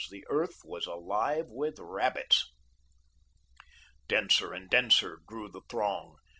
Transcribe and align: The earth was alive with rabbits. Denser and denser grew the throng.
The 0.09 0.25
earth 0.31 0.61
was 0.65 0.87
alive 0.87 1.45
with 1.49 1.77
rabbits. 1.77 2.51
Denser 4.07 4.51
and 4.51 4.67
denser 4.67 5.17
grew 5.27 5.47
the 5.47 5.61
throng. 5.69 6.17